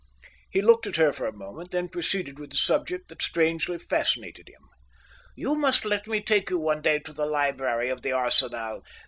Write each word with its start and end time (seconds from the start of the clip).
He 0.49 0.63
looked 0.63 0.87
at 0.87 0.95
her 0.95 1.13
for 1.13 1.27
a 1.27 1.31
moment, 1.31 1.69
then 1.69 1.87
proceeded 1.87 2.39
with 2.39 2.49
the 2.49 2.57
subject 2.57 3.07
that 3.09 3.21
strangely 3.21 3.77
fascinated 3.77 4.49
him. 4.49 4.67
"You 5.35 5.53
must 5.53 5.85
let 5.85 6.07
me 6.07 6.23
take 6.23 6.49
you 6.49 6.57
one 6.57 6.81
day 6.81 6.97
to 6.97 7.13
the 7.13 7.27
library 7.27 7.89
of 7.89 8.01
the 8.01 8.11
Arsenal. 8.11 8.81